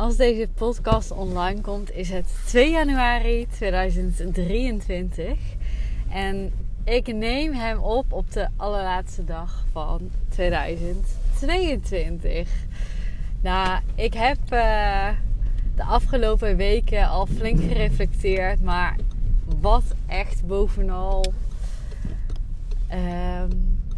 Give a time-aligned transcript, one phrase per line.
[0.00, 5.38] Als deze podcast online komt, is het 2 januari 2023.
[6.08, 6.52] En
[6.84, 12.48] ik neem hem op op de allerlaatste dag van 2022.
[13.40, 15.08] Nou, ik heb uh,
[15.76, 18.62] de afgelopen weken al flink gereflecteerd.
[18.62, 18.96] Maar
[19.60, 21.32] wat echt bovenal
[22.90, 23.44] uh,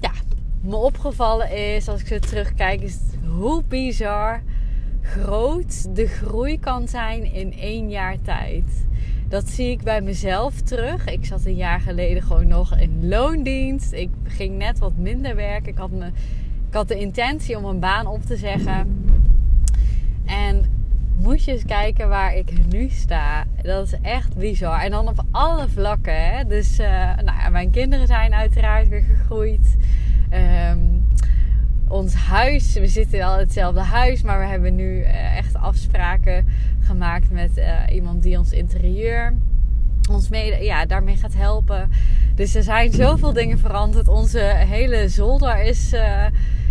[0.00, 0.12] ja,
[0.60, 4.42] me opgevallen is, als ik zo terugkijk, is hoe bizar
[5.10, 8.86] groot de groei kan zijn in één jaar tijd.
[9.28, 11.06] Dat zie ik bij mezelf terug.
[11.06, 13.92] Ik zat een jaar geleden gewoon nog in loondienst.
[13.92, 15.72] Ik ging net wat minder werken.
[15.72, 16.06] Ik had, me,
[16.68, 19.04] ik had de intentie om een baan op te zeggen.
[20.26, 20.64] En
[21.16, 23.44] moet je eens kijken waar ik nu sta.
[23.62, 24.80] Dat is echt bizar.
[24.80, 26.30] En dan op alle vlakken.
[26.30, 26.44] Hè?
[26.44, 29.76] Dus uh, nou mijn kinderen zijn uiteraard weer gegroeid.
[30.32, 30.89] Um,
[31.90, 32.72] ons huis.
[32.72, 36.46] We zitten wel in hetzelfde huis, maar we hebben nu uh, echt afspraken
[36.80, 39.34] gemaakt met uh, iemand die ons interieur
[40.10, 41.90] ons mee, ja, daarmee gaat helpen.
[42.34, 44.08] Dus er zijn zoveel dingen veranderd.
[44.08, 46.24] Onze hele zolder is, uh,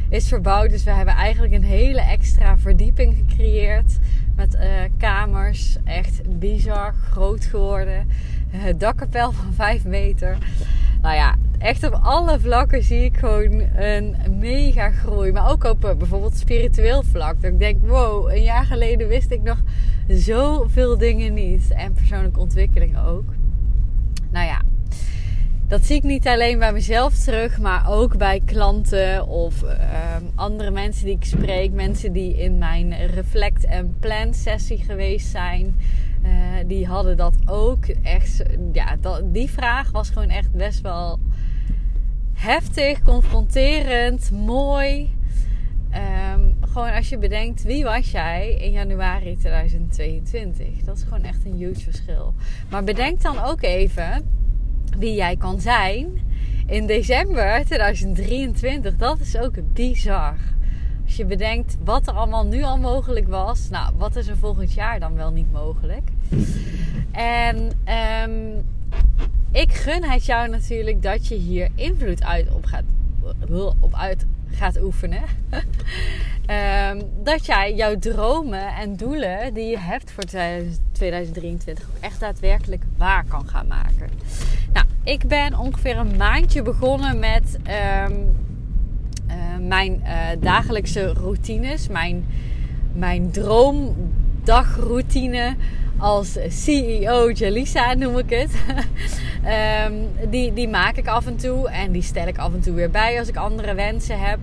[0.09, 0.69] is verbouwd.
[0.69, 3.97] Dus we hebben eigenlijk een hele extra verdieping gecreëerd.
[4.35, 4.57] Met
[4.97, 5.77] kamers.
[5.83, 8.07] Echt bizar groot geworden.
[8.77, 10.37] dakkapel van 5 meter.
[11.01, 15.31] Nou ja, echt op alle vlakken zie ik gewoon een mega groei.
[15.31, 17.41] Maar ook op eh, bijvoorbeeld spiritueel vlak.
[17.41, 19.57] Dat ik denk, wow, een jaar geleden wist ik nog
[20.07, 21.71] zoveel dingen niet.
[21.71, 23.33] En persoonlijke ontwikkeling ook.
[24.31, 24.61] Nou ja,
[25.67, 30.71] dat zie ik niet alleen bij mezelf terug, maar ook bij klanten of ehm, andere
[30.71, 31.71] mensen die ik spreek.
[31.71, 35.75] Mensen die in mijn reflect en plan sessie geweest zijn.
[36.23, 36.29] Uh,
[36.65, 38.43] die hadden dat ook echt.
[38.71, 41.19] Ja, dat, die vraag was gewoon echt best wel
[42.39, 45.13] heftig, confronterend, mooi.
[46.33, 50.67] Um, gewoon als je bedenkt, wie was jij in januari 2022?
[50.83, 52.33] Dat is gewoon echt een huge verschil.
[52.69, 54.25] Maar bedenk dan ook even
[54.97, 56.21] wie jij kan zijn
[56.65, 58.95] in december 2023.
[58.95, 60.35] Dat is ook bizar.
[61.05, 63.69] Als je bedenkt wat er allemaal nu al mogelijk was.
[63.69, 66.09] Nou, wat is er volgend jaar dan wel niet mogelijk?
[67.11, 67.71] En
[68.29, 68.65] um,
[69.51, 72.83] ik gun het jou natuurlijk dat je hier invloed uit op gaat,
[73.79, 75.23] op uit gaat oefenen.
[75.49, 75.61] um,
[77.23, 80.23] dat jij jouw dromen en doelen die je hebt voor
[80.91, 84.09] 2023 ook echt daadwerkelijk waar kan gaan maken.
[84.73, 87.57] Nou, ik ben ongeveer een maandje begonnen met
[88.07, 88.37] um,
[89.27, 89.35] uh,
[89.67, 92.25] mijn uh, dagelijkse routines, mijn,
[92.93, 95.55] mijn droomdagroutine
[95.99, 98.51] als CEO Jalisa noem ik het.
[99.87, 102.73] um, die, die maak ik af en toe en die stel ik af en toe
[102.73, 104.39] weer bij als ik andere wensen heb.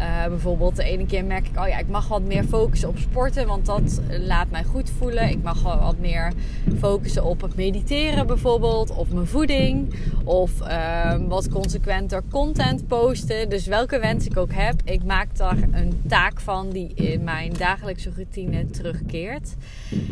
[0.00, 2.98] Uh, bijvoorbeeld de ene keer merk ik, oh ja, ik mag wat meer focussen op
[2.98, 5.28] sporten, want dat laat mij goed voelen.
[5.28, 6.32] Ik mag wat meer
[6.78, 9.94] focussen op het mediteren bijvoorbeeld, of mijn voeding,
[10.24, 13.48] of uh, wat consequenter content posten.
[13.48, 17.52] Dus welke wens ik ook heb, ik maak daar een taak van die in mijn
[17.58, 19.54] dagelijkse routine terugkeert.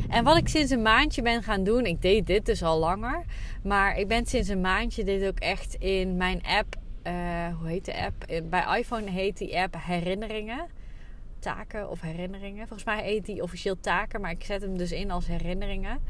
[0.09, 3.25] En wat ik sinds een maandje ben gaan doen, ik deed dit dus al langer,
[3.63, 6.77] maar ik ben sinds een maandje dit ook echt in mijn app
[7.09, 8.25] uh, hoe heet de app?
[8.25, 10.67] Eh, bij iPhone heet die app herinneringen.
[11.39, 12.67] Taken of herinneringen.
[12.67, 16.01] Volgens mij heet die officieel taken, maar ik zet hem dus in als herinneringen.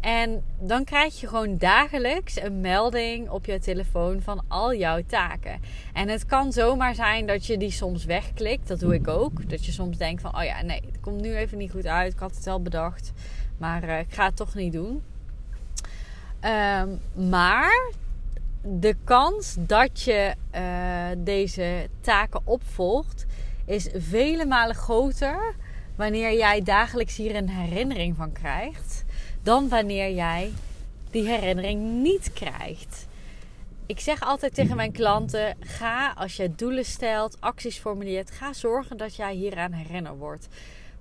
[0.00, 5.60] En dan krijg je gewoon dagelijks een melding op je telefoon van al jouw taken.
[5.92, 8.68] En het kan zomaar zijn dat je die soms wegklikt.
[8.68, 9.50] Dat doe ik ook.
[9.50, 12.12] Dat je soms denkt van, oh ja, nee, het komt nu even niet goed uit.
[12.12, 13.12] Ik had het wel bedacht,
[13.58, 15.02] maar uh, ik ga het toch niet doen.
[16.44, 17.90] Um, maar
[18.62, 23.26] de kans dat je uh, deze taken opvolgt
[23.64, 25.54] is vele malen groter
[25.96, 29.04] wanneer jij dagelijks hier een herinnering van krijgt,
[29.42, 30.52] dan wanneer jij
[31.10, 33.06] die herinnering niet krijgt.
[33.86, 38.96] Ik zeg altijd tegen mijn klanten: ga als je doelen stelt, acties formuleert, ga zorgen
[38.96, 40.48] dat jij hieraan herinnerd wordt.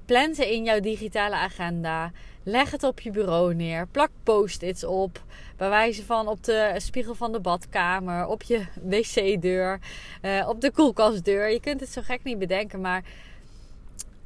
[0.05, 2.11] Plan ze in jouw digitale agenda.
[2.43, 3.87] Leg het op je bureau neer.
[3.87, 5.23] Plak post-its op.
[5.57, 8.27] Bij wijze van op de spiegel van de badkamer.
[8.27, 9.79] Op je wc-deur.
[10.21, 11.51] Uh, op de koelkastdeur.
[11.51, 12.81] Je kunt het zo gek niet bedenken.
[12.81, 13.03] Maar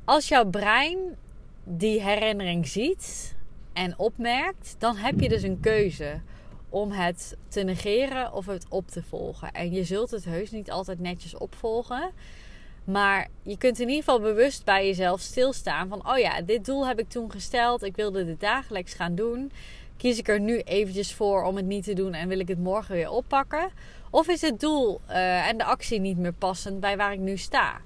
[0.05, 0.97] als jouw brein
[1.63, 3.37] die herinnering ziet.
[3.73, 6.21] en opmerkt, dan heb je dus een keuze
[6.69, 9.51] om het te negeren of het op te volgen.
[9.51, 12.11] En je zult het heus niet altijd netjes opvolgen.
[12.91, 16.87] Maar je kunt in ieder geval bewust bij jezelf stilstaan van, oh ja, dit doel
[16.87, 17.83] heb ik toen gesteld.
[17.83, 19.51] Ik wilde dit dagelijks gaan doen.
[19.97, 22.59] Kies ik er nu eventjes voor om het niet te doen en wil ik het
[22.59, 23.69] morgen weer oppakken?
[24.09, 27.37] Of is het doel uh, en de actie niet meer passend bij waar ik nu
[27.37, 27.81] sta?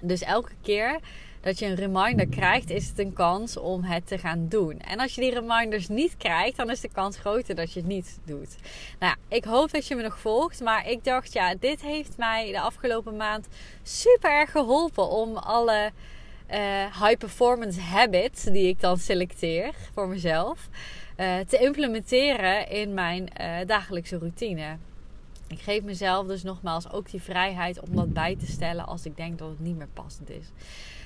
[0.00, 0.98] Dus elke keer
[1.40, 4.80] dat je een reminder krijgt, is het een kans om het te gaan doen.
[4.80, 7.88] En als je die reminders niet krijgt, dan is de kans groter dat je het
[7.88, 8.56] niet doet.
[8.98, 10.60] Nou ja, ik hoop dat je me nog volgt.
[10.60, 13.48] Maar ik dacht, ja, dit heeft mij de afgelopen maand
[13.82, 15.90] super erg geholpen om alle
[16.50, 16.56] uh,
[17.02, 20.68] high performance habits die ik dan selecteer voor mezelf.
[21.16, 24.76] Uh, te implementeren in mijn uh, dagelijkse routine.
[25.50, 29.16] Ik geef mezelf dus nogmaals ook die vrijheid om dat bij te stellen als ik
[29.16, 30.46] denk dat het niet meer passend is.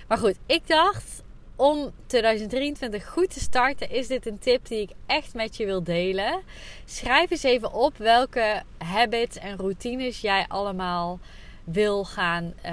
[0.08, 1.22] Maar goed, ik dacht
[1.56, 5.82] om 2023 goed te starten, is dit een tip die ik echt met je wil
[5.82, 6.40] delen.
[6.84, 11.18] Schrijf eens even op welke habits en routines jij allemaal
[11.64, 12.72] wil gaan uh,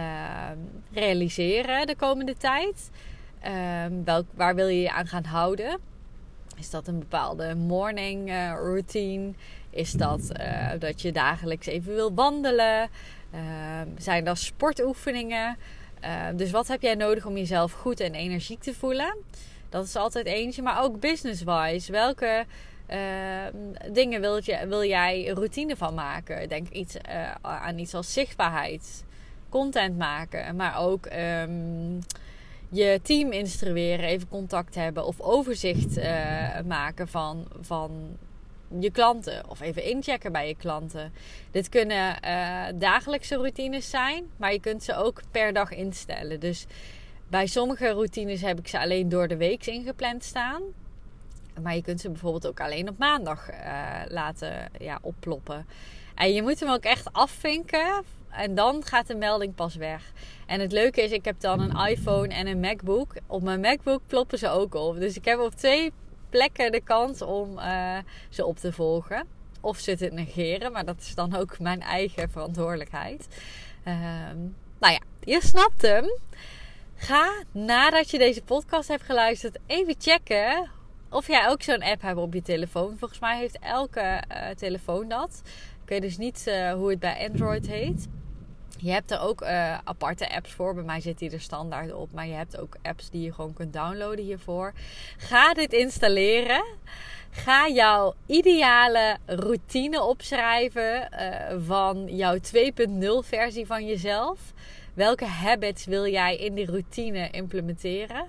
[0.94, 2.90] realiseren de komende tijd.
[3.46, 3.52] Uh,
[4.04, 5.80] welk, waar wil je je aan gaan houden?
[6.58, 9.34] Is dat een bepaalde morning uh, routine?
[9.72, 12.90] Is dat uh, dat je dagelijks even wil wandelen?
[13.32, 15.58] Ehm, zijn dat sportoefeningen?
[16.00, 19.16] Ehm, dus wat heb jij nodig om jezelf goed en energiek te voelen?
[19.70, 20.62] Dat is altijd eentje.
[20.62, 21.92] Maar ook business-wise.
[21.92, 22.46] Welke
[22.86, 26.50] ehm, dingen wil, je, wil jij routine van maken?
[26.50, 26.96] Denk iets,
[27.42, 29.04] aan iets als zichtbaarheid.
[29.50, 30.56] Content maken.
[30.56, 31.06] Maar ook
[32.70, 34.06] je team instrueren.
[34.06, 35.06] Even contact hebben.
[35.06, 36.00] Of overzicht
[36.66, 37.48] maken van...
[37.62, 38.18] van
[38.80, 41.14] je klanten of even inchecken bij je klanten.
[41.52, 46.40] Dit kunnen uh, dagelijkse routines zijn, maar je kunt ze ook per dag instellen.
[46.40, 46.66] Dus
[47.28, 50.62] bij sommige routines heb ik ze alleen door de week ingepland staan.
[51.62, 53.58] Maar je kunt ze bijvoorbeeld ook alleen op maandag uh,
[54.08, 55.66] laten ja, opploppen.
[56.16, 58.04] En je moet hem ook echt afvinken.
[58.30, 60.12] En dan gaat de melding pas weg.
[60.48, 63.14] En het leuke is, ik heb dan een iPhone en een MacBook.
[63.28, 65.00] Op mijn MacBook ploppen ze ook op.
[65.00, 65.92] Dus ik heb op twee
[66.32, 67.98] plekken de kans om uh,
[68.30, 69.28] ze op te volgen.
[69.62, 73.28] Of ze te negeren, maar dat is dan ook mijn eigen verantwoordelijkheid.
[73.88, 73.94] Uh,
[74.80, 76.06] nou ja, je snapt hem.
[76.96, 80.70] Ga nadat je deze podcast hebt geluisterd even checken
[81.10, 82.98] of jij ook zo'n app hebt op je telefoon.
[82.98, 85.42] Volgens mij heeft elke uh, telefoon dat.
[85.84, 88.08] Ik weet dus niet uh, hoe het bij Android heet.
[88.82, 90.74] Je hebt er ook uh, aparte apps voor.
[90.74, 92.12] Bij mij zit die er standaard op.
[92.12, 94.74] Maar je hebt ook apps die je gewoon kunt downloaden hiervoor.
[95.18, 96.64] Ga dit installeren.
[97.30, 102.42] Ga jouw ideale routine opschrijven uh, van jouw 2.0
[103.28, 104.54] versie van jezelf.
[104.94, 108.26] Welke habits wil jij in die routine implementeren?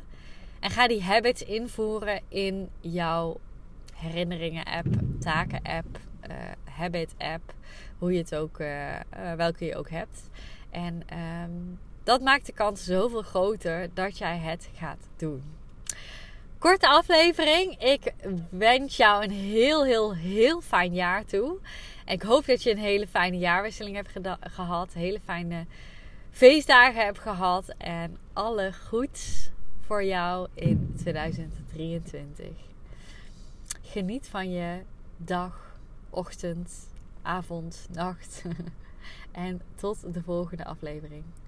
[0.61, 3.41] En ga die habits invoeren in jouw
[3.95, 4.87] herinneringen app,
[5.21, 7.55] taken app, uh, habit app,
[8.03, 10.31] hoe je het ook, uh, uh, welke je ook hebt.
[10.71, 11.03] En
[11.45, 15.43] um, dat maakt de kans zoveel groter dat jij het gaat doen.
[16.59, 17.83] Korte aflevering.
[17.83, 18.13] Ik
[18.51, 21.59] wens jou een heel, heel, heel fijn jaar toe.
[22.05, 24.93] En ik hoop dat je een hele fijne jaarwisseling hebt gehad.
[24.93, 25.67] Hele fijne
[26.31, 27.75] feestdagen hebt gehad.
[27.79, 32.47] En alle goeds voor jou in 2023.
[33.83, 34.79] Geniet van je
[35.17, 35.77] dag,
[36.11, 36.91] ochtend,
[37.23, 38.43] avond, nacht.
[39.33, 41.25] en tot de volgende aflevering.